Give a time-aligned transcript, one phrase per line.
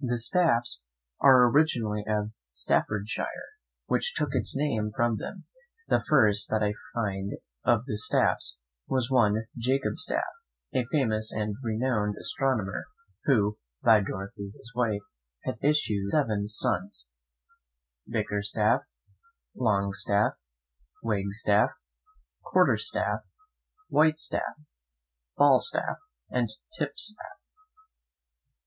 [0.00, 0.80] The Staffs
[1.20, 3.26] are originally of Staffordshire,
[3.84, 5.44] which took its name from them;
[5.86, 8.56] the first that I find of the Staffs
[8.88, 10.24] was one Jacobstaff,
[10.74, 12.86] a famous and renowned astronomer,
[13.24, 15.02] who, by Dorothy his wife,
[15.44, 17.08] had issue seven sons
[18.06, 18.80] viz., Bickerstaff,
[19.54, 20.32] Longstaff,
[21.02, 21.68] Wagstaff,
[22.42, 23.26] Quarterstaff,
[23.90, 24.56] Whitestaff,
[25.36, 25.98] Falstaff,
[26.30, 26.48] and
[26.78, 27.42] Tipstaff.